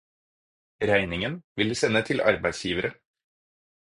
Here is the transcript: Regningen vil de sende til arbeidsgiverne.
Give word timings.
Regningen 0.89 1.35
vil 1.59 1.69
de 1.73 1.77
sende 1.81 2.01
til 2.07 2.21
arbeidsgiverne. 2.31 2.91